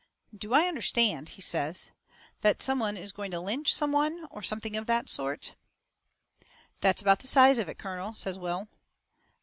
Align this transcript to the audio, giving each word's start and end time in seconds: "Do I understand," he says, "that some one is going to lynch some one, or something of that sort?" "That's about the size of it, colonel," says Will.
"Do 0.35 0.55
I 0.55 0.65
understand," 0.65 1.29
he 1.29 1.43
says, 1.43 1.91
"that 2.41 2.59
some 2.59 2.79
one 2.79 2.97
is 2.97 3.11
going 3.11 3.29
to 3.29 3.39
lynch 3.39 3.71
some 3.71 3.91
one, 3.91 4.25
or 4.31 4.41
something 4.41 4.75
of 4.75 4.87
that 4.87 5.09
sort?" 5.09 5.53
"That's 6.79 7.03
about 7.03 7.19
the 7.19 7.27
size 7.27 7.59
of 7.59 7.69
it, 7.69 7.77
colonel," 7.77 8.15
says 8.15 8.39
Will. 8.39 8.67